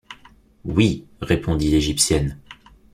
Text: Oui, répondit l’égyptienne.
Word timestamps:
Oui, 0.65 1.05
répondit 1.21 1.69
l’égyptienne. 1.69 2.39